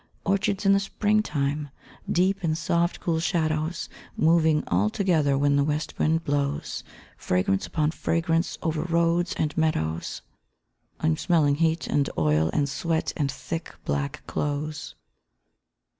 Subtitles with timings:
[0.25, 1.69] _Orchards in the Spring time!
[2.11, 6.83] Deep in soft, cool shadows, Moving all together when the west wind blows
[7.17, 10.23] Fragrance upon fragrance over road and meadows
[11.01, 14.95] _I'm smelling heat and oil and sweat, and thick, black clothes.